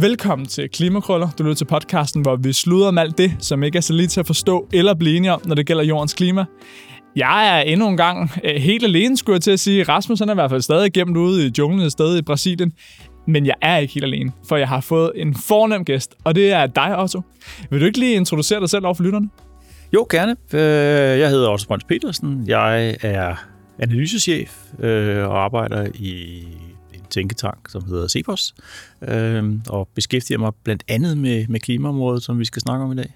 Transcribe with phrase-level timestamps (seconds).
[0.00, 1.28] Velkommen til Klimakrøller.
[1.38, 4.06] Du lytter til podcasten, hvor vi sluder om alt det, som ikke er så lige
[4.06, 6.44] til at forstå eller blive enige om, når det gælder jordens klima.
[7.16, 9.82] Jeg er endnu en gang øh, helt alene, skulle jeg til at sige.
[9.82, 12.72] Rasmus han er i hvert fald stadig gemt ude i junglen et sted i Brasilien.
[13.26, 16.52] Men jeg er ikke helt alene, for jeg har fået en fornem gæst, og det
[16.52, 17.22] er dig, Otto.
[17.70, 19.28] Vil du ikke lige introducere dig selv over for lytterne?
[19.94, 20.36] Jo, gerne.
[20.52, 22.44] Øh, jeg hedder Otto Brøns Petersen.
[22.46, 23.34] Jeg er
[23.78, 26.44] analysechef øh, og arbejder i
[27.10, 28.54] tænketank, som hedder CEPOS,
[29.68, 33.14] og beskæftiger mig blandt andet med, med klimaområdet, som vi skal snakke om i dag.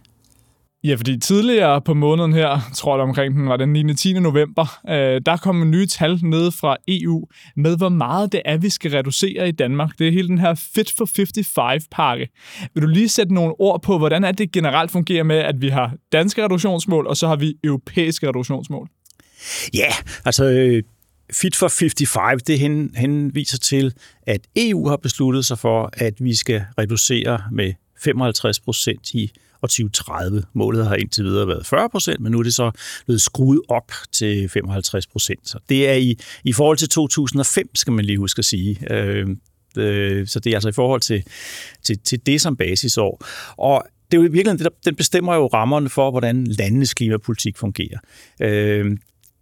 [0.84, 3.94] Ja, fordi tidligere på måneden her, tror jeg omkring den var den 9.
[3.94, 4.12] 10.
[4.12, 7.26] november, øh, der kom nye tal ned fra EU
[7.56, 9.98] med, hvor meget det er, vi skal reducere i Danmark.
[9.98, 12.28] Det er hele den her Fit for 55-pakke.
[12.74, 15.68] Vil du lige sætte nogle ord på, hvordan er det generelt fungerer med, at vi
[15.68, 18.88] har danske reduktionsmål, og så har vi europæiske reduktionsmål?
[19.74, 19.92] Ja,
[20.24, 20.82] altså øh,
[21.32, 26.34] Fit for 55, det hen, henviser til, at EU har besluttet sig for, at vi
[26.34, 30.42] skal reducere med 55 procent i og 2030.
[30.52, 32.70] Målet har indtil videre været 40 procent, men nu er det så
[33.06, 35.48] blevet skruet op til 55 procent.
[35.48, 38.92] Så det er i, i forhold til 2005, skal man lige huske at sige.
[38.94, 39.28] Øh,
[39.76, 41.24] øh, så det er altså i forhold til,
[41.82, 43.24] til, til det som basisår.
[43.56, 47.98] Og det er jo virkelig, den bestemmer jo rammerne for, hvordan landenes klimapolitik fungerer.
[48.40, 48.96] Øh,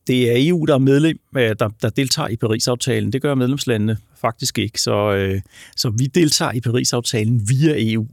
[0.09, 3.13] det er EU, der er medlem, øh, der, der deltager i Paris-aftalen.
[3.13, 4.81] Det gør medlemslandene faktisk ikke.
[4.81, 5.41] Så, øh,
[5.77, 8.07] så vi deltager i Paris-aftalen via EU.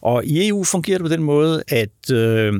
[0.00, 2.52] Og i EU fungerer det på den måde, at øh,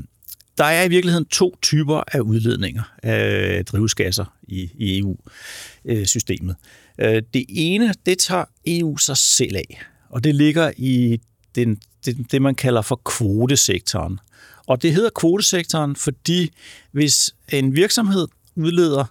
[0.59, 6.57] der er i virkeligheden to typer af udledninger af drivhusgasser i, i EU-systemet.
[6.99, 11.21] Øh, øh, det ene, det tager EU sig selv af, og det ligger i
[11.55, 14.19] den, det, det, man kalder for kvotesektoren.
[14.67, 16.51] Og det hedder kvotesektoren, fordi
[16.93, 18.27] hvis en virksomhed
[18.57, 19.05] udleder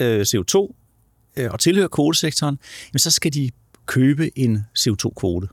[0.00, 0.74] øh, CO2
[1.36, 2.58] øh, og tilhører kvotesektoren,
[2.92, 3.50] jamen, så skal de
[3.86, 5.48] købe en CO2-kvote.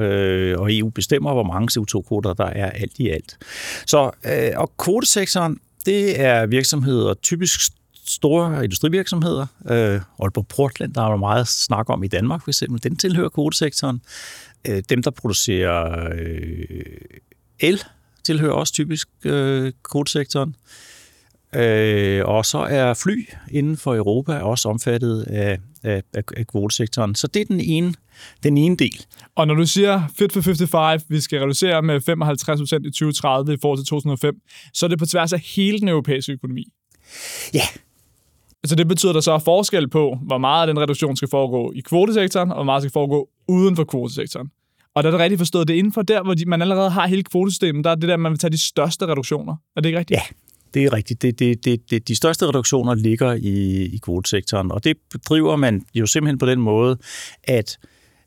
[0.00, 3.38] Øh, og EU bestemmer, hvor mange CO2-kvoter der er alt i alt.
[3.86, 7.60] Så, øh, og kvotesektoren, det er virksomheder, typisk
[8.06, 9.46] store industrivirksomheder.
[9.70, 13.28] Øh, Aalborg Portland, der er jo meget snak om i Danmark for eksempel, den tilhører
[13.28, 14.00] kvotesektoren.
[14.68, 16.60] Øh, dem, der producerer øh,
[17.60, 17.82] el,
[18.24, 20.48] tilhører også typisk øh, kvotesektoren.
[20.48, 20.54] Øh,
[22.24, 27.14] og så er fly inden for Europa også omfattet af, af, af kvotesektoren.
[27.14, 27.94] Så det er den ene,
[28.42, 29.04] den ene del.
[29.34, 33.54] Og når du siger Fit for 55, vi skal reducere med 55 procent i 2030
[33.54, 34.40] i forhold til 2005,
[34.74, 36.64] så er det på tværs af hele den europæiske økonomi.
[37.54, 37.62] Ja.
[38.64, 41.28] Så det betyder, at der så er forskel på, hvor meget af den reduktion skal
[41.28, 44.50] foregå i kvotesektoren, og hvor meget skal foregå uden for kvotesektoren.
[44.94, 46.90] Og der er det rigtigt forstået, det er inden for der, hvor de, man allerede
[46.90, 49.56] har hele kvotesystemet, der er det der, man vil tage de største reduktioner.
[49.76, 50.18] Er det ikke rigtigt?
[50.18, 50.22] Ja,
[50.76, 51.22] det er rigtigt.
[51.22, 54.96] Det, det, det, det, de største reduktioner ligger i, i kvotesektoren, og det
[55.28, 56.98] driver man jo simpelthen på den måde,
[57.44, 57.78] at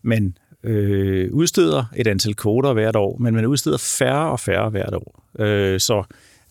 [0.01, 4.93] man øh, udsteder et antal kvoter hvert år, men man udsteder færre og færre hvert
[4.93, 5.23] år.
[5.39, 6.03] Øh, så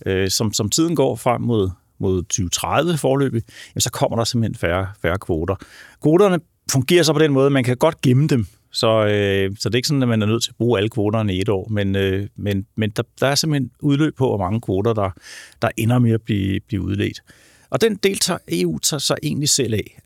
[0.06, 3.42] øh, som, som tiden går frem mod, mod 2030 forløbig,
[3.74, 5.56] jamen, så kommer der simpelthen færre, færre kvoter.
[6.02, 9.68] Kvoterne fungerer så på den måde, at man kan godt gemme dem så, øh, så
[9.68, 11.48] det er ikke sådan, at man er nødt til at bruge alle kvoterne i et
[11.48, 15.10] år, men, øh, men, men der, der er simpelthen udløb på, hvor mange kvoter, der,
[15.62, 17.22] der ender med at blive, blive udledt.
[17.70, 20.00] Og den del tager EU tager sig egentlig selv af.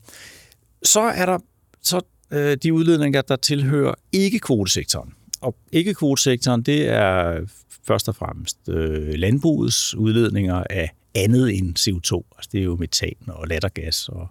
[0.83, 1.39] Så er der
[1.81, 2.01] så
[2.31, 5.13] øh, de udledninger, der tilhører ikke-kvotesektoren.
[5.41, 7.39] Og ikke-kvotesektoren, det er
[7.87, 12.35] først og fremmest øh, landbrugets udledninger af andet end CO2.
[12.37, 14.27] Altså det er jo metan og lattergas og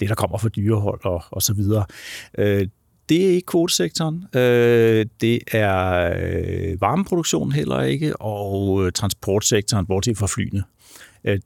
[0.00, 1.84] det, der kommer fra dyrehold og, og så videre.
[2.38, 2.68] Øh,
[3.08, 4.24] det er ikke kvotesektoren.
[4.34, 10.64] Øh, det er øh, varmeproduktion heller ikke, og øh, transportsektoren, bortset fra flyene.
[11.24, 11.38] Øh,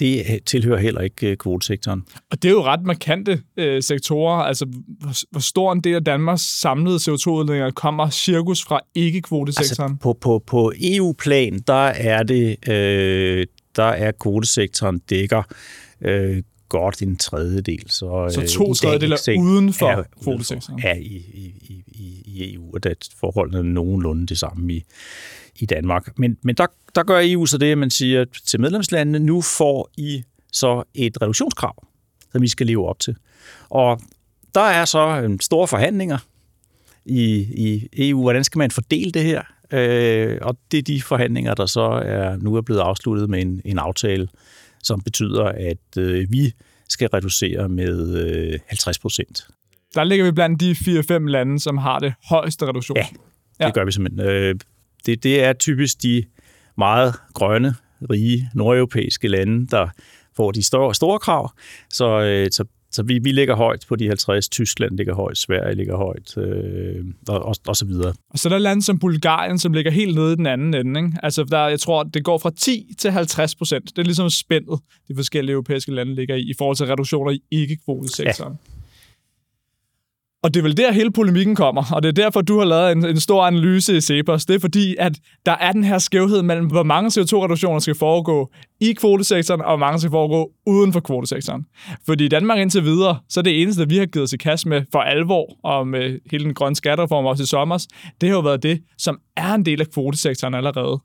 [0.00, 2.02] det tilhører heller ikke øh, kvotesektoren.
[2.30, 4.42] Og det er jo ret markante øh, sektorer.
[4.42, 4.66] Altså,
[5.00, 9.92] hvor, hvor stor en del af Danmarks samlede CO2-udledninger kommer cirkus fra ikke-kvotesektoren?
[9.92, 13.46] Altså, på, på, på EU-plan, der er det, øh,
[13.76, 15.42] der er kvotesektoren dækker
[16.00, 17.90] øh, godt en tredjedel.
[17.90, 20.80] Så, så to øh, tredjedeler uden for kvotesektoren?
[20.84, 21.54] Ja, i, i,
[21.88, 24.84] i, i EU, og det forholdene er nogenlunde det samme i,
[25.56, 26.18] i Danmark.
[26.18, 29.90] Men, men der, der gør EU så det, at man siger til medlemslandene, nu får
[29.96, 30.22] I
[30.52, 31.86] så et reduktionskrav,
[32.32, 33.16] som I skal leve op til.
[33.70, 34.00] Og
[34.54, 36.18] der er så store forhandlinger
[37.04, 38.22] i, i EU.
[38.22, 39.42] Hvordan skal man fordele det her?
[39.72, 43.60] Øh, og det er de forhandlinger, der så er nu er blevet afsluttet med en,
[43.64, 44.28] en aftale,
[44.82, 46.52] som betyder, at øh, vi
[46.88, 49.46] skal reducere med øh, 50 procent.
[49.94, 52.96] Der ligger vi blandt de 4-5 lande, som har det højeste reduktion.
[52.96, 53.06] Ja,
[53.58, 53.70] det ja.
[53.70, 54.28] gør vi simpelthen.
[54.28, 54.54] Øh,
[55.06, 56.24] det, det er typisk de
[56.78, 57.74] meget grønne,
[58.10, 59.88] rige, nordeuropæiske lande, der
[60.36, 61.52] får de store, store krav.
[61.90, 65.74] Så, øh, så så vi, vi ligger højt på de 50, Tyskland ligger højt, Sverige
[65.74, 68.14] ligger højt, øh, og, og, og så videre.
[68.30, 71.00] Og så er der lande som Bulgarien, som ligger helt nede i den anden ende.
[71.00, 71.18] Ikke?
[71.22, 73.84] Altså, der, jeg tror, det går fra 10 til 50 procent.
[73.84, 77.42] Det er ligesom spændet, de forskellige europæiske lande ligger i, i forhold til reduktioner i
[77.50, 78.52] ikke-kvotesektoren.
[78.52, 78.81] Ja.
[80.42, 82.92] Og det er vel der, hele polemikken kommer, og det er derfor, du har lavet
[82.92, 84.44] en, en stor analyse i Cepos.
[84.46, 85.12] Det er fordi, at
[85.46, 88.50] der er den her skævhed mellem, hvor mange CO2-reduktioner skal foregå
[88.80, 91.66] i kvotesektoren, og hvor mange skal foregå uden for kvotesektoren.
[92.06, 94.66] Fordi i Danmark indtil videre, så er det eneste, vi har givet os i kast
[94.66, 97.86] med for alvor, og med hele den grønne skattereform også i sommer,
[98.20, 101.00] det har jo været det, som er en del af kvotesektoren allerede.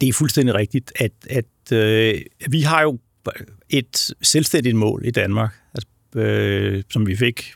[0.00, 2.20] Det er fuldstændig rigtigt, at, at øh,
[2.50, 2.98] vi har jo
[3.70, 5.88] et selvstændigt mål i Danmark, altså,
[6.20, 7.54] øh, som vi fik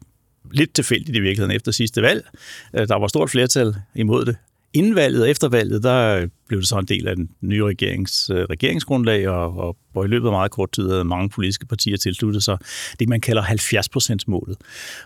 [0.53, 2.29] lidt tilfældigt i virkeligheden efter sidste valg.
[2.75, 4.37] Øh, der var stort flertal imod det.
[4.73, 7.65] Inden valget og efter valget, der øh, blev det så en del af den nye
[7.65, 11.67] regerings, øh, regeringsgrundlag, og, og, og i løbet af meget kort tid havde mange politiske
[11.67, 12.59] partier tilsluttet sig
[12.99, 14.57] det, man kalder 70%-målet.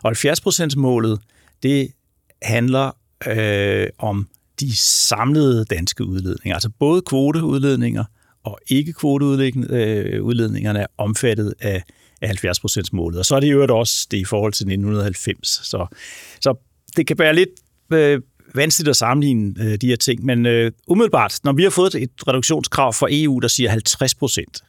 [0.02, 1.20] Og 70%-målet,
[1.62, 1.92] det
[2.42, 2.96] handler
[3.28, 4.28] øh, om
[4.60, 8.04] de samlede danske udledninger, altså både kvoteudledninger
[8.44, 11.82] og ikke-kvoteudledningerne er omfattet af
[12.22, 13.18] af 70% målet.
[13.18, 15.48] Og så er det jo også det i forhold til 1990.
[15.48, 15.86] Så,
[16.40, 16.54] så
[16.96, 17.50] det kan være lidt
[17.92, 18.20] øh,
[18.54, 22.28] vanskeligt at sammenligne øh, de her ting, men øh, umiddelbart, når vi har fået et
[22.28, 24.64] reduktionskrav fra EU, der siger 50 procent,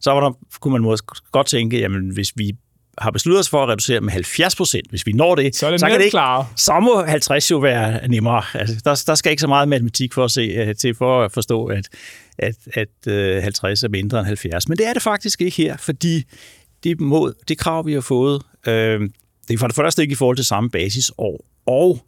[0.00, 2.52] så var der, kunne man måske godt tænke, jamen hvis vi
[2.98, 4.90] har besluttet os for at reducere med 70 procent.
[4.90, 6.46] Hvis vi når det, så, er det så kan det ikke, klare.
[6.56, 8.42] så må 50 jo være nemmere.
[8.54, 11.32] Altså, der, der skal ikke så meget matematik for at se, uh, til for at
[11.32, 11.88] forstå, at,
[12.38, 14.68] at, at uh, 50 er mindre end 70.
[14.68, 16.24] Men det er det faktisk ikke her, fordi
[16.84, 19.00] det mål, det krav, vi har fået, øh,
[19.48, 22.04] det er for det første ikke i forhold til samme basisår, og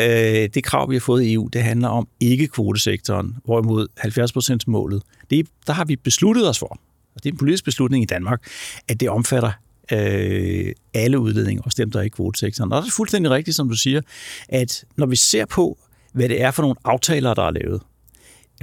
[0.00, 5.46] øh, det krav, vi har fået i EU, det handler om ikke-kvotesektoren, hvorimod 70%-målet, det,
[5.66, 6.78] der har vi besluttet os for,
[7.14, 8.46] og det er en politisk beslutning i Danmark,
[8.88, 9.52] at det omfatter
[9.92, 12.72] øh, alle udledninger, også dem, der er i kvotesektoren.
[12.72, 14.00] Og det er fuldstændig rigtigt, som du siger,
[14.48, 15.78] at når vi ser på,
[16.12, 17.82] hvad det er for nogle aftaler, der er lavet,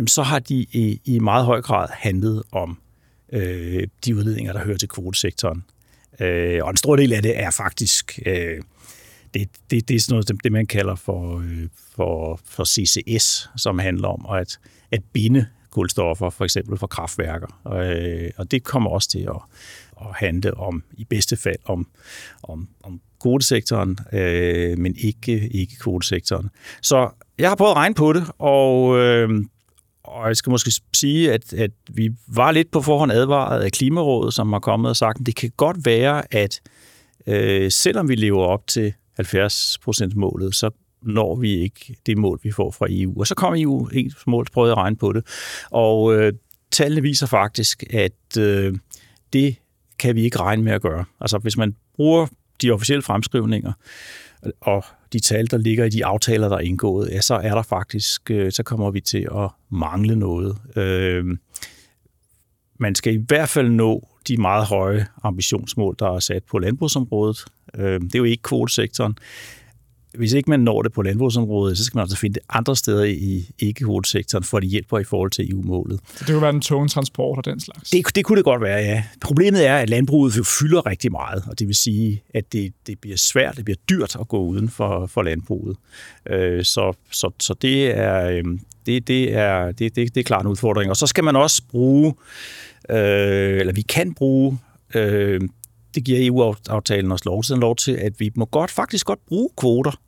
[0.07, 2.77] så har de i, i meget høj grad handlet om
[3.33, 5.63] øh, de udledninger, der hører til kvotesektoren.
[6.19, 8.61] Øh, og en stor del af det er faktisk øh,
[9.33, 13.79] det, det, det er sådan noget, det man kalder for, øh, for, for CCS, som
[13.79, 14.59] handler om at,
[14.91, 17.59] at binde kulstoffer, for eksempel fra kraftværker.
[17.63, 19.41] Og, øh, og det kommer også til at,
[20.01, 21.87] at handle om, i bedste fald, om,
[22.43, 26.49] om, om kvotesektoren, øh, men ikke, ikke kvotesektoren.
[26.81, 29.29] Så jeg har prøvet at regne på det, og øh,
[30.03, 34.33] og jeg skal måske sige, at, at vi var lidt på forhånd advaret af Klimarådet,
[34.33, 36.61] som har kommet og sagt, at det kan godt være, at
[37.27, 40.69] øh, selvom vi lever op til 70%-målet, så
[41.01, 43.19] når vi ikke det mål, vi får fra EU.
[43.19, 45.25] Og så kom EU helt mål, prøvede at regne på det.
[45.71, 46.33] Og øh,
[46.71, 48.75] tallene viser faktisk, at øh,
[49.33, 49.55] det
[49.99, 51.05] kan vi ikke regne med at gøre.
[51.21, 52.27] Altså hvis man bruger
[52.61, 53.73] de officielle fremskrivninger,
[54.61, 57.61] og de tal, der ligger i de aftaler, der er indgået, ja, så er der
[57.61, 60.57] faktisk, øh, så kommer vi til at mangle noget.
[60.75, 61.25] Øh,
[62.79, 67.45] man skal i hvert fald nå de meget høje ambitionsmål, der er sat på landbrugsområdet.
[67.75, 69.17] Øh, det er jo ikke kvotesektoren
[70.17, 73.03] hvis ikke man når det på landbrugsområdet, så skal man altså finde det andre steder
[73.03, 75.99] i ikke-kvotesektoren, for at det hjælper i forhold til EU-målet.
[76.15, 77.89] Så det kunne være den tunge transport og den slags?
[77.89, 79.03] Det, det kunne det godt være, ja.
[79.21, 83.17] Problemet er, at landbruget fylder rigtig meget, og det vil sige, at det, det bliver
[83.17, 85.77] svært, det bliver dyrt at gå uden for, for landbruget.
[86.29, 88.43] Øh, så, så, så det er, øh,
[88.85, 90.89] det, det, er, det, det, det er klart en udfordring.
[90.89, 92.13] Og så skal man også bruge,
[92.89, 94.59] øh, eller vi kan bruge
[94.95, 95.41] øh,
[95.95, 99.49] det giver EU-aftalen os lov til, lov til, at vi må godt, faktisk godt bruge
[99.57, 99.99] kvoter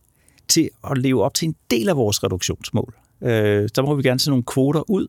[0.47, 2.93] til at leve op til en del af vores reduktionsmål.
[3.23, 5.07] Øh, så må vi gerne se nogle kvoter ud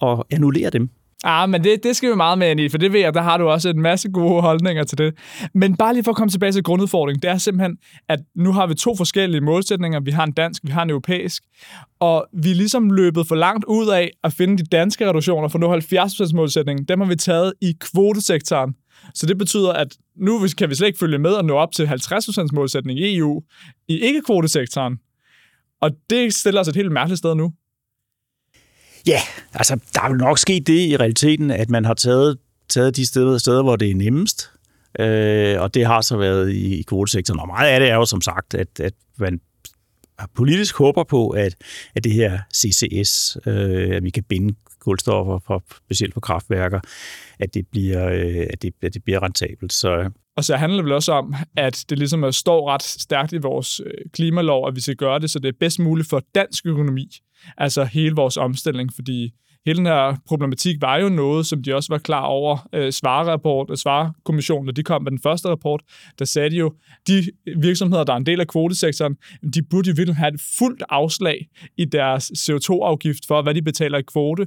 [0.00, 0.90] og annullere dem.
[1.26, 3.22] Ah, men det, det skal vi meget med ind i, for det ved jeg, der
[3.22, 5.14] har du også en masse gode holdninger til det.
[5.54, 7.76] Men bare lige for at komme tilbage til grundudfordringen, det er simpelthen,
[8.08, 10.00] at nu har vi to forskellige målsætninger.
[10.00, 11.42] Vi har en dansk, vi har en europæisk.
[12.00, 15.58] Og vi er ligesom løbet for langt ud af at finde de danske reduktioner for
[15.58, 16.84] nu 70% målsætningen.
[16.84, 18.74] Dem har vi taget i kvotesektoren.
[19.14, 21.86] Så det betyder, at nu kan vi slet ikke følge med og nå op til
[21.86, 23.42] 50% målsætning i EU
[23.88, 24.98] i ikke-kvotesektoren.
[25.80, 27.52] Og det stiller os et helt mærkeligt sted nu.
[29.06, 29.20] Ja,
[29.52, 33.06] altså der er jo nok sket det i realiteten, at man har taget, taget de
[33.06, 34.50] steder, steder, hvor det er nemmest.
[34.98, 37.40] Øh, og det har så været i, i kvotesektoren.
[37.40, 39.40] Og meget af det er jo som sagt, at, at man
[40.34, 41.54] politisk håber på, at,
[41.94, 44.54] at det her CCS, øh, at vi kan binde
[44.84, 46.80] kulstoffer, for, specielt for kraftværker,
[47.38, 49.72] at det bliver, øh, at det, at det bliver rentabelt.
[49.72, 50.10] Så, øh.
[50.36, 53.80] og så handler det vel også om, at det ligesom står ret stærkt i vores
[53.80, 57.08] øh, klimalov, at vi skal gøre det, så det er bedst muligt for dansk økonomi,
[57.56, 59.32] altså hele vores omstilling, fordi
[59.66, 62.68] hele den her problematik var jo noget, som de også var klar over.
[62.74, 65.82] Øh, Svarerapport, Svarekommissionen, når de kom med den første rapport,
[66.18, 66.72] der sagde de jo,
[67.08, 69.16] de virksomheder, der er en del af kvotesektoren,
[69.54, 73.98] de burde jo virkelig have et fuldt afslag i deres CO2-afgift for, hvad de betaler
[73.98, 74.46] i kvote.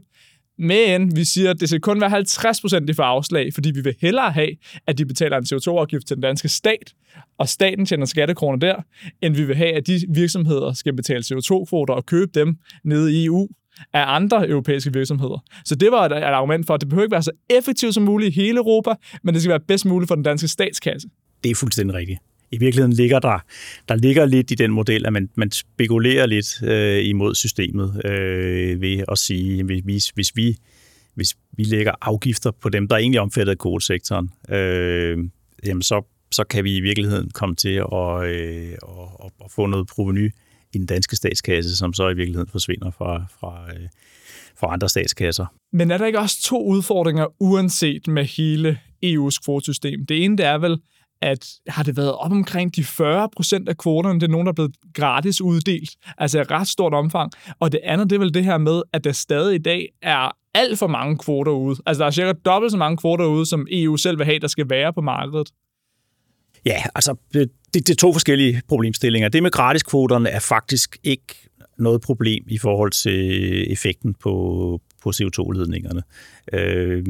[0.59, 3.81] Men vi siger, at det skal kun være 50 procent, de får afslag, fordi vi
[3.81, 4.49] vil hellere have,
[4.87, 6.93] at de betaler en CO2-afgift til den danske stat,
[7.37, 8.75] og staten tjener skattekroner der,
[9.21, 13.25] end vi vil have, at de virksomheder skal betale CO2-kvoter og købe dem nede i
[13.25, 13.47] EU
[13.93, 15.43] af andre europæiske virksomheder.
[15.65, 18.03] Så det var et, et argument for, at det behøver ikke være så effektivt som
[18.03, 18.93] muligt i hele Europa,
[19.23, 21.09] men det skal være bedst muligt for den danske statskasse.
[21.43, 22.19] Det er fuldstændig rigtigt
[22.51, 23.39] i virkeligheden ligger der,
[23.89, 28.81] der ligger lidt i den model, at man, man spekulerer lidt øh, imod systemet øh,
[28.81, 30.57] ved at sige, hvis, hvis, vi,
[31.15, 35.17] hvis vi lægger afgifter på dem, der er egentlig omfattet af kodesektoren, øh,
[35.65, 38.71] jamen så, så kan vi i virkeligheden komme til at, øh,
[39.23, 40.31] at, at få noget proveny
[40.73, 43.89] i den danske statskasse, som så i virkeligheden forsvinder fra, fra, øh,
[44.59, 45.45] fra andre statskasser.
[45.73, 50.05] Men er der ikke også to udfordringer, uanset med hele EU's kvotesystem?
[50.05, 50.77] Det ene det er vel,
[51.21, 54.51] at har det været op omkring de 40 procent af kvoterne, det er nogen, der
[54.51, 57.31] er blevet gratis uddelt, altså i ret stort omfang.
[57.59, 60.31] Og det andet, det er vel det her med, at der stadig i dag er
[60.53, 61.77] alt for mange kvoter ude.
[61.85, 64.47] Altså der er cirka dobbelt så mange kvoter ude, som EU selv vil have, der
[64.47, 65.51] skal være på markedet.
[66.65, 67.15] Ja, altså
[67.77, 69.29] det, det er to forskellige problemstillinger.
[69.29, 76.01] Det med gratiskvoterne er faktisk ikke noget problem i forhold til effekten på, på CO2-ledningerne.
[76.53, 77.05] Øh,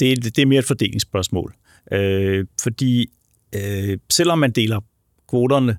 [0.00, 1.54] det, det er mere et fordelingsspørgsmål.
[1.92, 3.06] Øh, fordi
[3.54, 4.80] øh, selvom man deler
[5.28, 5.76] kvoterne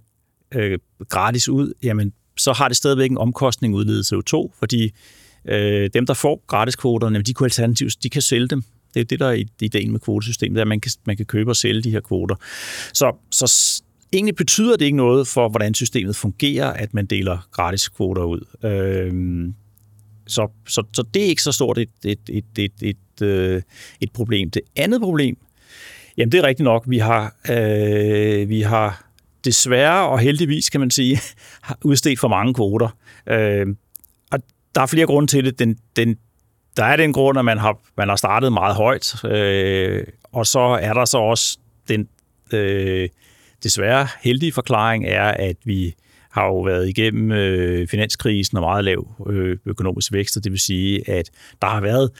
[0.56, 4.92] øh, gratis ud, jamen, så har det stadigvæk en omkostning udledet CO2, fordi
[5.46, 8.64] øh, dem, der får gratis kvoterne, de kunne alternativt, de kan sælge dem.
[8.94, 11.56] Det er det, der er ideen med kvotesystemet, at man kan, man kan købe og
[11.56, 12.36] sælge de her kvoter.
[12.94, 13.48] Så, så
[14.14, 18.42] egentlig betyder det ikke noget for, hvordan systemet fungerer, at man deler gratis kvoter ud.
[18.64, 19.54] Øh,
[20.28, 23.62] så, så, så det er ikke så stort et, et, et, et, et, et, øh,
[24.02, 24.52] et problem.
[24.52, 25.38] Det andet problem,
[26.20, 26.84] Jamen, det er rigtigt nok.
[26.88, 29.04] Vi har, øh, vi har
[29.46, 31.20] desværre og heldigvis, kan man sige,
[31.84, 32.90] udstedt for mange kvoter.
[33.28, 33.68] Øh,
[34.32, 34.40] og
[34.76, 35.60] der er flere grunde til det.
[35.60, 36.18] Den, den,
[36.78, 40.60] der er den grund, at man har, man har startet meget højt, øh, og så
[40.60, 42.08] er der så også den
[42.54, 43.10] øh,
[43.64, 45.96] desværre heldige forklaring er, at vi
[46.32, 50.60] har jo været igennem øh, finanskrisen og meget lav øh, økonomisk vækst, og det vil
[50.60, 51.30] sige, at
[51.62, 52.12] der har været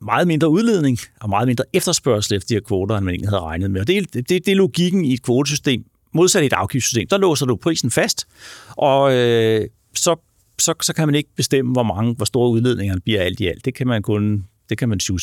[0.00, 3.42] meget mindre udledning og meget mindre efterspørgsel efter de her kvoter, end man egentlig havde
[3.42, 3.80] regnet med.
[3.80, 5.84] Og det, det, det er logikken i et kvotesystem.
[6.14, 8.26] Modsat i et afgiftssystem, der låser du prisen fast,
[8.68, 10.16] og øh, så,
[10.58, 13.64] så, så kan man ikke bestemme, hvor mange, hvor store udledningerne bliver alt i alt.
[13.64, 15.22] Det kan man kun det kan man shoot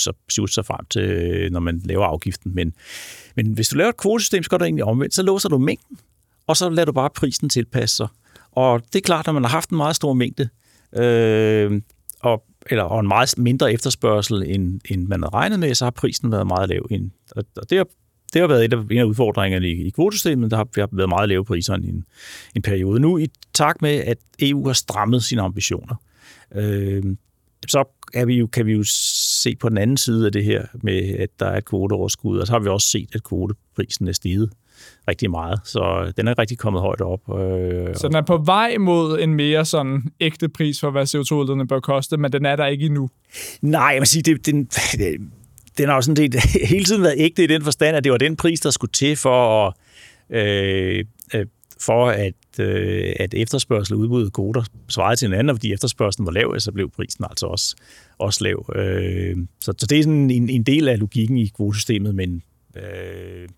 [0.50, 2.56] sig, frem til, øh, når man laver afgiften.
[2.56, 2.74] Men,
[3.36, 5.14] men hvis du laver et kvotesystem, så går det egentlig omvendt.
[5.14, 5.98] Så låser du mængden,
[6.48, 8.08] og så lader du bare prisen tilpasse sig.
[8.52, 10.50] Og det er klart, når man har haft en meget stor mængde,
[10.96, 11.82] øh,
[12.20, 15.92] og eller, og en meget mindre efterspørgsel, end, end man havde regnet med, så har
[15.92, 16.88] prisen været meget lav.
[17.36, 17.86] Og det har,
[18.34, 20.52] det har været et af, en af udfordringerne i, i kvotesystemet.
[20.52, 22.06] Der har, har været meget lave priser i en,
[22.56, 23.00] en periode.
[23.00, 25.96] Nu i takt med, at EU har strammet sine ambitioner,
[26.56, 27.04] øh,
[27.68, 27.84] så
[28.14, 28.84] er vi jo, kan vi jo
[29.46, 32.48] se på den anden side af det her med, at der er et kvoteoverskud, og
[32.48, 34.50] så har vi også set, at kvoteprisen er steget
[35.08, 35.60] rigtig meget.
[35.64, 37.40] Så den er rigtig kommet højt op.
[37.40, 41.68] Øh, så den er på vej mod en mere sådan ægte pris for, hvad CO2-udledningen
[41.68, 43.10] bør koste, men den er der ikke endnu?
[43.62, 44.70] Nej, jeg vil sige, det, den,
[45.78, 46.36] den har jo sådan set
[46.72, 49.16] hele tiden været ægte i den forstand, at det var den pris, der skulle til
[49.16, 49.74] for at,
[50.30, 51.46] øh, øh,
[51.82, 56.26] for at, øh, at efterspørgsel og udbud af kvoter svarede til hinanden, og fordi efterspørgselen
[56.26, 57.76] var lav, så blev prisen altså også,
[58.18, 58.72] også lav.
[58.76, 62.44] Øh, så, så det er sådan en, en del af logikken i kvotesystemet, men
[62.76, 63.50] øh,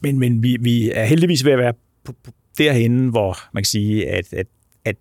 [0.00, 1.74] men, men vi, vi er heldigvis ved at være
[2.04, 4.46] på, på derhen, hvor man kan sige, at, at,
[4.84, 4.96] at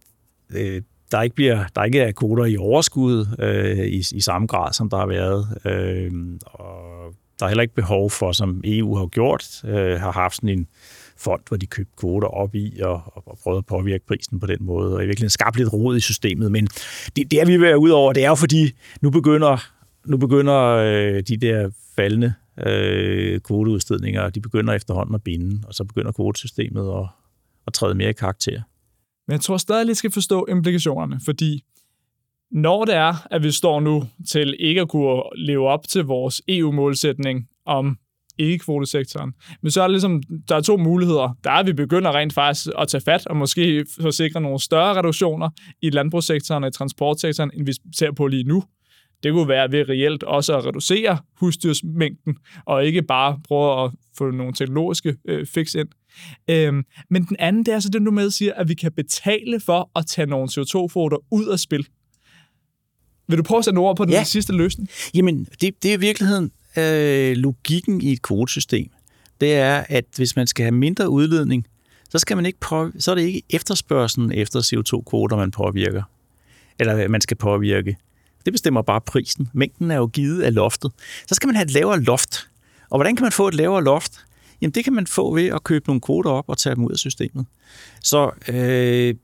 [0.55, 4.73] øh, der ikke bliver der ikke er kvoter i overskud øh, i, i samme grad,
[4.73, 5.47] som der har været.
[5.65, 6.11] Øh,
[6.45, 10.49] og der er heller ikke behov for, som EU har gjort, øh, har haft sådan
[10.49, 10.67] en
[11.17, 14.57] fond, hvor de købte kvoter op i og, og prøvede at påvirke prisen på den
[14.59, 16.51] måde, og i virkeligheden skabte lidt rod i systemet.
[16.51, 16.67] Men
[17.15, 19.57] det, det er vi ved at ud over, det er jo fordi, nu begynder,
[20.05, 22.33] nu begynder øh, de der faldende
[22.65, 27.07] øh, kvoteudstedninger, de begynder efterhånden at binde, og så begynder kvotesystemet at,
[27.67, 28.61] at træde mere i karakter.
[29.27, 31.63] Men jeg tror stadig, at skal forstå implikationerne, fordi
[32.51, 36.41] når det er, at vi står nu til ikke at kunne leve op til vores
[36.47, 37.97] EU-målsætning om
[38.37, 39.33] ikke-kvotesektoren.
[39.61, 41.37] Men så er der ligesom, der er to muligheder.
[41.43, 44.97] Der er, at vi begynder rent faktisk at tage fat og måske forsikre nogle større
[44.97, 45.49] reduktioner
[45.81, 48.63] i landbrugssektoren og i transportsektoren, end vi ser på lige nu.
[49.23, 54.31] Det kunne være ved reelt også at reducere husdyrsmængden, og ikke bare prøve at få
[54.31, 55.87] nogle teknologiske øh, fix ind.
[56.49, 59.59] Øhm, men den anden, det er så det, du med siger, at vi kan betale
[59.59, 61.87] for at tage nogle CO2-kvoter ud af spil.
[63.27, 64.23] Vil du prøve at sætte ord på den Ja.
[64.23, 64.89] sidste løsning?
[65.13, 68.89] Jamen, det, det er i virkeligheden øh, logikken i et kvotesystem.
[69.41, 71.67] Det er, at hvis man skal have mindre udledning,
[72.09, 76.03] så, skal man ikke på, så er det ikke efterspørgselen efter CO2-kvoter, man påvirker.
[76.79, 77.97] Eller man skal påvirke.
[78.45, 79.49] Det bestemmer bare prisen.
[79.53, 80.91] Mængden er jo givet af loftet.
[81.27, 82.47] Så skal man have et lavere loft.
[82.89, 84.25] Og hvordan kan man få et lavere loft?
[84.61, 86.91] Jamen, det kan man få ved at købe nogle kvoter op og tage dem ud
[86.91, 87.45] af systemet.
[88.03, 89.15] Så, øh,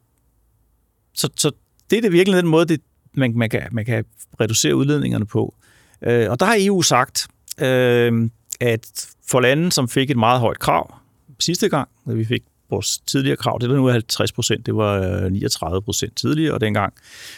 [1.13, 1.51] så, så
[1.89, 2.81] det er det virkelig den måde, det,
[3.13, 4.05] man, man, kan, man kan
[4.39, 5.55] reducere udledningerne på.
[6.01, 7.27] Øh, og der har EU sagt,
[7.62, 11.01] øh, at for lande, som fik et meget højt krav
[11.39, 15.24] sidste gang, da vi fik vores tidligere krav, det var nu 50 procent, det var
[15.24, 16.94] øh, 39 procent tidligere, og dengang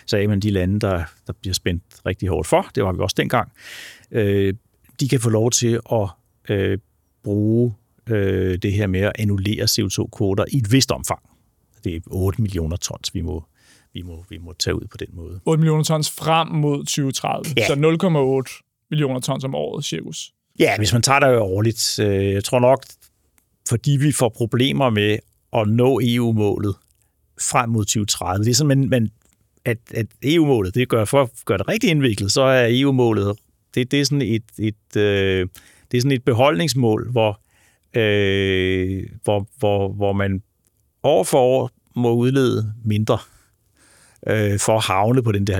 [0.06, 3.15] sagde man, de lande, der, der bliver spændt rigtig hårdt for, det var vi også
[3.20, 3.51] dengang,
[4.12, 4.53] øh,
[5.00, 6.10] de kan få lov til at
[6.50, 6.77] øh,
[7.24, 7.74] bruge
[8.10, 11.20] øh, det her med at annullere CO2-kvoter i et vist omfang.
[11.84, 13.44] Det er 8 millioner tons, vi må,
[13.94, 15.39] vi må, vi må tage ud på den måde.
[15.46, 17.53] 8 millioner tons frem mod 2030.
[17.58, 17.68] Ja.
[17.68, 20.31] Så 0,8 millioner tons om året, cirkus.
[20.59, 22.00] Ja, hvis man tager det årligt.
[22.00, 22.85] Øh, jeg tror nok,
[23.69, 25.17] fordi vi får problemer med
[25.53, 26.75] at nå EU-målet
[27.41, 28.43] frem mod 2030.
[28.43, 29.09] Det er sådan, man, man,
[29.65, 33.38] at, at EU-målet, det gør, for at gøre det rigtig indviklet, så er EU-målet,
[33.75, 35.47] det, det er sådan et, et, øh,
[35.91, 37.39] det er sådan et beholdningsmål, hvor,
[38.00, 40.41] øh, hvor, hvor, hvor man
[41.03, 43.17] år for år må udlede mindre
[44.30, 45.60] øh, for at havne på den der 50%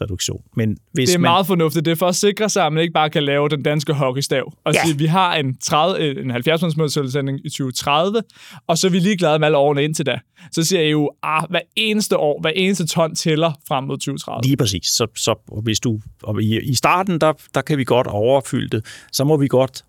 [0.00, 0.42] reduktion.
[0.56, 1.84] Men hvis Det er man, meget fornuftigt.
[1.84, 4.52] Det er for at sikre sig, at man ikke bare kan lave den danske hockeystav
[4.64, 4.82] og Ja.
[4.84, 8.22] sige, at vi har en, 30, en 70 målsætning i 2030,
[8.66, 10.18] og så er vi ligeglade med alle årene indtil da.
[10.52, 14.42] Så siger EU, ah, hver eneste år, hver eneste ton tæller frem mod 2030.
[14.44, 14.86] Lige præcis.
[14.86, 18.86] Så, så hvis du, og i, I starten, der, der kan vi godt overfylde det.
[19.12, 19.84] Så må vi godt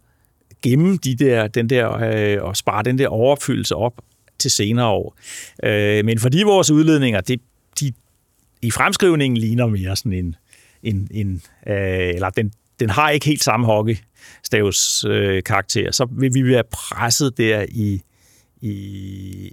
[0.63, 1.93] gemme de der, den der,
[2.37, 3.93] øh, og spare den der overfyldelse op
[4.39, 5.17] til senere år.
[5.63, 7.43] Øh, men fordi vores udledninger, det, de,
[8.65, 10.35] i fremskrivningen ligner mere sådan en,
[10.83, 16.33] en, en øh, eller den, den har ikke helt samme hockeystavs øh, karakter, så vil
[16.33, 18.01] vi være presset der i,
[18.61, 18.71] i,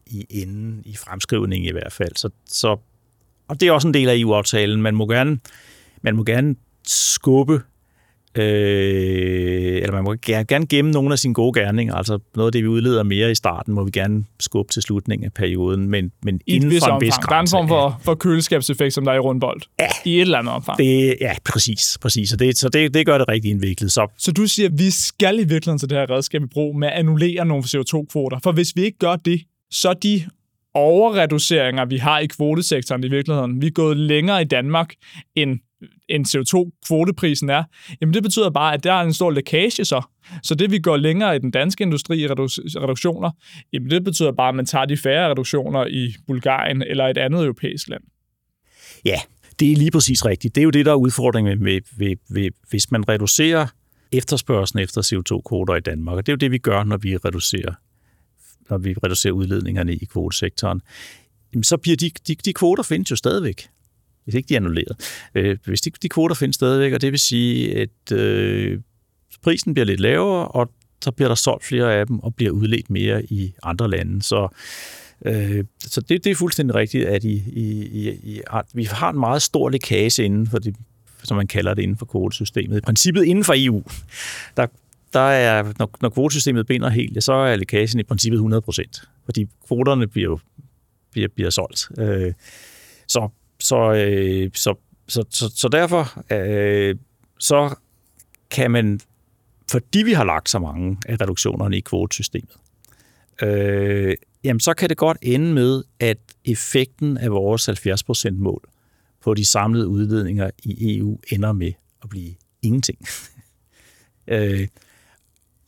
[0.07, 2.17] i enden, i fremskrivningen i hvert fald.
[2.17, 2.77] Så, så
[3.49, 4.83] og det er også en del af EU-aftalen.
[4.83, 5.39] Man må gerne,
[6.03, 6.55] man må gerne
[6.87, 7.63] skubbe,
[8.39, 11.95] øh, eller man må gerne, gerne gemme nogle af sine gode gerninger.
[11.95, 15.25] Altså noget af det, vi udleder mere i starten, må vi gerne skubbe til slutningen
[15.25, 17.29] af perioden, men, men I inden for en vis omfang.
[17.31, 17.53] Der er en grænse.
[17.53, 19.61] form for, for køleskabseffekt, som der er i rundbold.
[19.81, 19.87] Ja.
[20.05, 20.79] I et eller andet omfang.
[20.79, 21.99] Det, ja, præcis.
[22.03, 22.29] præcis.
[22.29, 23.93] Så, det, så det, det gør det rigtig indviklet.
[23.93, 26.77] Så Så du siger, at vi skal i virkeligheden til det her redskab i brug
[26.77, 28.39] med at annullere nogle CO2-kvoter.
[28.43, 29.41] For hvis vi ikke gør det,
[29.71, 30.23] så de
[30.75, 34.95] overreduceringer, vi har i kvotesektoren i virkeligheden, vi er gået længere i Danmark,
[35.35, 35.59] end,
[36.09, 37.65] end CO2-kvoteprisen er,
[38.01, 40.03] jamen det betyder bare, at der er en stor lækage så.
[40.43, 43.31] Så det, vi går længere i den danske industri i reduktioner,
[43.73, 47.43] jamen det betyder bare, at man tager de færre reduktioner i Bulgarien eller et andet
[47.43, 48.03] europæisk land.
[49.05, 49.21] Ja,
[49.61, 50.55] det er lige præcis rigtigt.
[50.55, 53.67] Det er jo det, der er udfordringen med, med, med, med hvis man reducerer
[54.13, 57.75] efterspørgselen efter CO2-kvoter i Danmark, og det er jo det, vi gør, når vi reducerer,
[58.71, 60.81] når vi reducerer udledningerne i kvotesektoren,
[61.55, 63.69] jamen så bliver de, de, de kvoter findes jo stadigvæk,
[64.25, 65.27] hvis ikke de er annulleret.
[65.35, 68.81] Øh, hvis de, de kvoter findes stadigvæk, og det vil sige, at øh,
[69.43, 70.71] prisen bliver lidt lavere, og
[71.03, 74.23] så bliver der solgt flere af dem, og bliver udledt mere i andre lande.
[74.23, 74.49] Så
[75.25, 78.41] Øh, så det, det er fuldstændig rigtigt, at i, i, i, i,
[78.75, 80.77] vi har en meget stor lækage inden for det,
[81.23, 82.79] som man kalder det inden for kvotesystemet.
[82.79, 83.83] I princippet inden for EU,
[84.57, 84.67] der,
[85.13, 89.47] der er, når, når kvotesystemet binder helt, så er lækagen i princippet 100 procent, fordi
[89.67, 90.39] kvoterne bliver
[91.13, 91.89] bliver, bliver solgt.
[91.99, 92.33] Øh,
[93.09, 93.29] så,
[93.63, 94.75] så, øh, så,
[95.09, 96.97] så, så, så derfor øh,
[97.39, 97.75] så
[98.51, 99.01] kan man,
[99.71, 102.57] fordi vi har lagt så mange af reduktionerne i kvotesystemet,
[103.43, 108.69] øh, jamen så kan det godt ende med, at effekten af vores 70%-mål
[109.23, 111.73] på de samlede udledninger i EU ender med
[112.03, 112.99] at blive ingenting.
[114.29, 114.69] øh,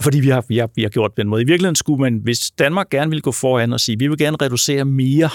[0.02, 1.42] fordi vi har, vi, har, vi har gjort det på den måde.
[1.42, 4.37] I virkeligheden skulle man, hvis Danmark gerne ville gå foran og sige, vi vil gerne
[4.42, 5.30] reducere mere,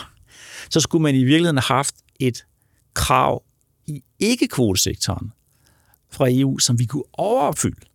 [0.69, 2.45] så skulle man i virkeligheden have haft et
[2.93, 3.43] krav
[3.87, 5.31] i ikke-kvotesektoren
[6.11, 7.85] fra EU, som vi kunne overopfylde.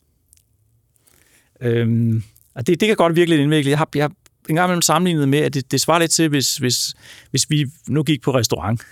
[1.60, 2.22] Øhm,
[2.54, 3.70] og det, det kan godt virkelig indvikle.
[3.70, 4.12] Jeg har, jeg har
[4.48, 6.94] en gang imellem sammenlignet med, at det, det svarer lidt til, hvis, hvis,
[7.30, 8.82] hvis vi nu gik på restaurant,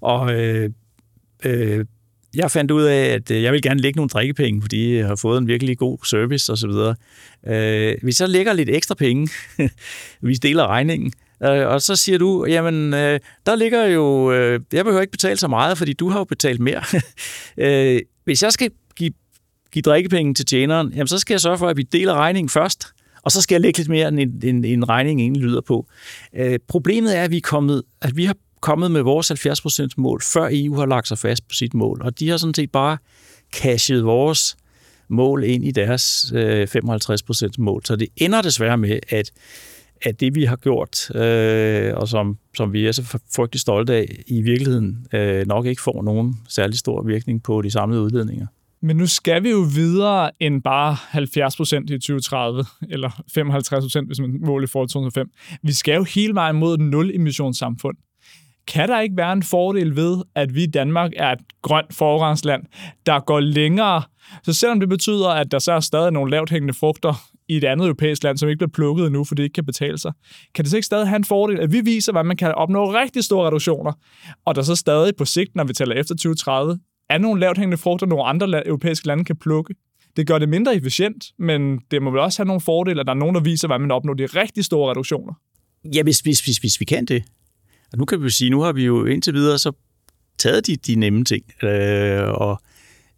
[0.00, 0.70] og øh,
[1.44, 1.84] øh,
[2.34, 5.16] jeg fandt ud af, at øh, jeg vil gerne lægge nogle drikkepenge, fordi jeg har
[5.16, 6.70] fået en virkelig god service osv.
[7.52, 9.28] Øh, hvis jeg lægger lidt ekstra penge,
[10.20, 11.12] vi deler regningen,
[11.44, 15.36] øh, og så siger du, jamen, øh, der ligger jo, øh, jeg behøver ikke betale
[15.36, 16.82] så meget, fordi du har jo betalt mere.
[17.96, 19.12] øh, hvis jeg skal give,
[19.72, 22.86] give drikkepenge til tjeneren, jamen, så skal jeg sørge for, at vi deler regningen først,
[23.22, 25.86] og så skal jeg lægge lidt mere, end en, en, en regning egentlig lyder på.
[26.36, 30.22] Øh, problemet er, at vi er kommet, at vi har kommet med vores 70% mål,
[30.22, 32.02] før EU har lagt sig fast på sit mål.
[32.02, 32.98] Og de har sådan set bare
[33.54, 34.56] cashet vores
[35.08, 37.82] mål ind i deres øh, 55% mål.
[37.84, 39.30] Så det ender desværre med, at,
[40.04, 44.22] at det vi har gjort, øh, og som, som vi er så frygtelig stolte af,
[44.26, 48.46] i virkeligheden øh, nok ikke får nogen særlig stor virkning på de samlede udledninger.
[48.82, 54.08] Men nu skal vi jo videre end bare 70 procent i 2030, eller 55 procent,
[54.08, 55.30] hvis man måler i forhold til 2005.
[55.62, 57.96] Vi skal jo hele vejen mod et nul-emissionssamfund.
[58.66, 62.62] Kan der ikke være en fordel ved, at vi i Danmark er et grønt foregangsland,
[63.06, 64.02] der går længere?
[64.42, 67.14] Så selvom det betyder, at der så er stadig nogle lavt hængende frugter
[67.48, 69.98] i et andet europæisk land, som ikke bliver plukket endnu, fordi det ikke kan betale
[69.98, 70.12] sig,
[70.54, 72.92] kan det så ikke stadig have en fordel, at vi viser, hvordan man kan opnå
[72.92, 73.92] rigtig store reduktioner,
[74.44, 76.78] og der så stadig på sigt, når vi tæller efter 2030,
[77.10, 79.74] er nogle lavt hængende frugter, nogle andre europæiske lande kan plukke.
[80.16, 83.12] Det gør det mindre efficient, men det må vel også have nogle fordele, at der
[83.12, 85.34] er nogen, der viser, hvordan man opnår de rigtig store reduktioner.
[85.94, 87.24] Ja, hvis, hvis, hvis, hvis vi kan det.
[87.94, 89.72] Og nu kan vi jo sige, nu har vi jo indtil videre så
[90.38, 91.44] taget de, de nemme ting.
[91.62, 92.62] Øh, og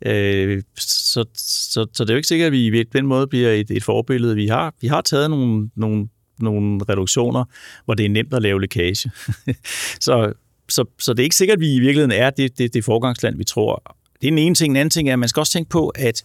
[0.07, 3.51] øh, så, så, så det er jo ikke sikkert, at vi på den måde bliver
[3.51, 4.35] et, et forbillede.
[4.35, 6.09] Vi har, vi har taget nogle, nogle,
[6.39, 7.45] nogle reduktioner,
[7.85, 9.11] hvor det er nemt at lave lækage.
[10.07, 10.33] så,
[10.69, 13.37] så, så det er ikke sikkert, at vi i virkeligheden er det, det, det forgangsland,
[13.37, 13.97] vi tror.
[14.21, 14.71] Det er den ene ting.
[14.71, 16.25] Den anden ting er, at man skal også tænke på, at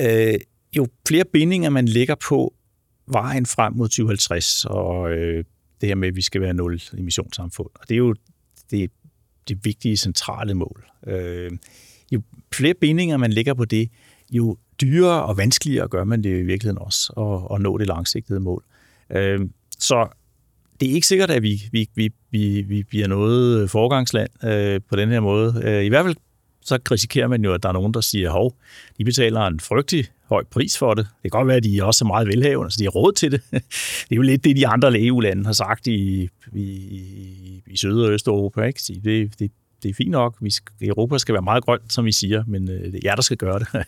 [0.00, 0.34] øh,
[0.76, 2.54] jo flere bindinger man lægger på
[3.06, 5.44] vejen frem mod 2050, og øh,
[5.80, 7.70] det her med, at vi skal være nul emissionssamfund.
[7.74, 8.14] Og det er jo
[8.70, 8.90] det,
[9.48, 10.86] det vigtige centrale mål.
[11.06, 11.50] Øh,
[12.12, 12.22] jo
[12.54, 13.90] flere bindinger man lægger på det,
[14.30, 18.40] jo dyrere og vanskeligere gør man det i virkeligheden også at, at nå det langsigtede
[18.40, 18.64] mål.
[19.10, 19.40] Øh,
[19.78, 20.08] så
[20.80, 24.96] det er ikke sikkert, at vi, vi, vi, vi, vi bliver noget forgangsland øh, på
[24.96, 25.62] den her måde.
[25.64, 26.16] Øh, I hvert fald
[26.64, 28.54] så risikerer man jo, at der er nogen, der siger, hov,
[28.98, 31.06] de betaler en frygtelig høj pris for det.
[31.22, 33.12] Det kan godt være, at de er også er meget velhavende, så de har råd
[33.12, 33.42] til det.
[33.50, 38.12] Det er jo lidt det, de andre EU-lande har sagt i, i, i Syd- og
[38.12, 38.62] Østeuropa.
[38.62, 38.80] Ikke?
[39.04, 39.50] Det, det,
[39.82, 40.36] det er fint nok.
[40.40, 43.14] Vi skal, Europa skal være meget grønt, som vi siger, men øh, det er jer,
[43.14, 43.68] der skal gøre det.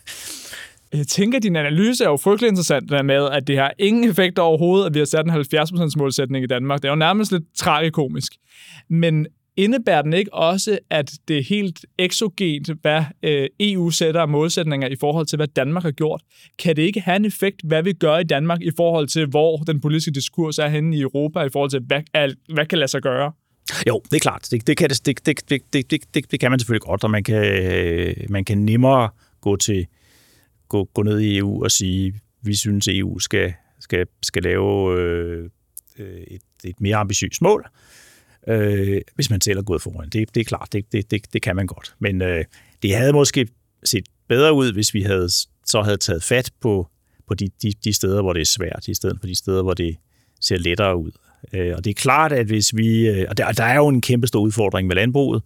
[0.93, 4.09] Jeg tænker, at din analyse er jo frygtelig interessant der med, at det har ingen
[4.09, 6.81] effekt overhovedet, at vi har sat en 70% målsætning i Danmark.
[6.81, 8.31] Det er jo nærmest lidt tragikomisk.
[8.89, 9.27] Men
[9.57, 14.87] indebærer den ikke også, at det er helt exogent, hvad øh, EU sætter af målsætninger
[14.87, 16.21] i forhold til, hvad Danmark har gjort?
[16.59, 19.57] Kan det ikke have en effekt, hvad vi gør i Danmark i forhold til, hvor
[19.57, 22.01] den politiske diskurs er henne i Europa, i forhold til, hvad,
[22.53, 23.31] hvad kan lade sig gøre?
[23.87, 24.47] Jo, det er klart.
[24.51, 27.11] Det, det, kan, det, det, det, det, det, det, det kan man selvfølgelig godt, og
[27.11, 29.09] man kan, man kan nemmere
[29.41, 29.85] gå til
[30.69, 35.49] gå, gå ned i EU og sige, vi synes, EU skal, skal, skal lave øh,
[35.99, 37.71] øh, et, et mere ambitiøst mål, øh,
[38.47, 40.09] øh, hvis man selv er gået foran.
[40.09, 41.95] Det, det er klart, det, det, det, det kan man godt.
[41.99, 42.45] Men øh,
[42.81, 43.47] det havde måske
[43.83, 45.29] set bedre ud, hvis vi havde,
[45.65, 46.87] så havde taget fat på,
[47.27, 49.73] på de, de, de steder, hvor det er svært, i stedet for de steder, hvor
[49.73, 49.97] det
[50.41, 51.11] ser lettere ud.
[51.53, 53.09] Øh, og det er klart, at hvis vi...
[53.09, 55.43] Øh, og der, der er jo en kæmpe stor udfordring med landbruget.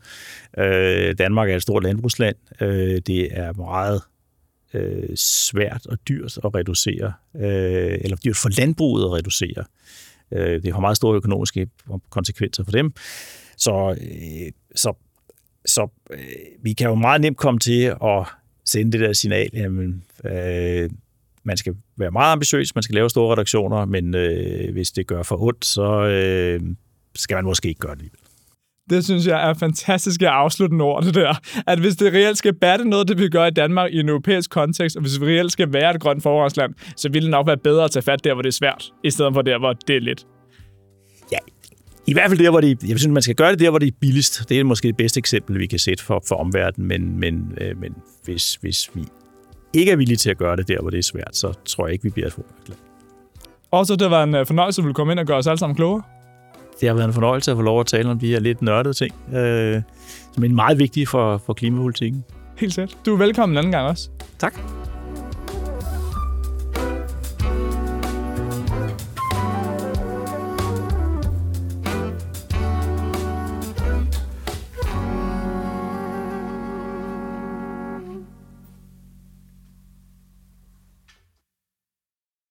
[0.58, 2.36] Øh, Danmark er et stort landbrugsland.
[2.62, 4.02] Øh, det er meget
[4.74, 9.64] øh, svært og dyrt at reducere, øh, eller dyrt for landbruget at reducere.
[10.32, 11.68] Øh, det har meget store økonomiske
[12.10, 12.94] konsekvenser for dem.
[13.58, 14.94] Så, øh, så,
[15.66, 16.20] så øh,
[16.62, 18.26] vi kan jo meget nemt komme til at
[18.66, 20.04] sende det der signal, jamen,
[21.44, 25.24] man skal være meget ambitiøs, man skal lave store reduktioner, men øh, hvis det gør
[25.24, 26.62] for ondt, så øh,
[27.16, 28.27] skal man måske ikke gøre det alligevel.
[28.90, 31.34] Det synes jeg er fantastiske afsluttende ord, det der.
[31.68, 34.50] At hvis det reelt skal batte noget, det vi gør i Danmark i en europæisk
[34.50, 37.58] kontekst, og hvis vi reelt skal være et grønt forholdsland, så vil det nok være
[37.58, 39.96] bedre at tage fat der, hvor det er svært, i stedet for der, hvor det
[39.96, 40.26] er lidt.
[41.32, 41.38] Ja,
[42.08, 43.88] i hvert fald der, hvor det, jeg synes, man skal gøre det der, hvor det
[43.88, 44.50] er billigst.
[44.50, 47.78] Det er måske det bedste eksempel, vi kan sætte for, for omverdenen, men, men, øh,
[47.78, 49.04] men hvis, hvis vi
[49.74, 51.94] ikke er villige til at gøre det der, hvor det er svært, så tror jeg
[51.94, 52.80] ikke, vi bliver et fodboldland.
[53.72, 55.60] Og så det var en øh, fornøjelse, at du komme ind og gøre os alle
[55.60, 56.04] sammen klogere.
[56.82, 58.94] Det har været en fornøjelse at få lov at tale om de her lidt nørdede
[58.94, 59.82] ting, øh,
[60.34, 62.24] som er meget vigtige for, for klimapolitikken.
[62.58, 62.98] Helt sæt.
[63.06, 64.10] Du er velkommen en anden gang også.
[64.40, 64.54] Tak.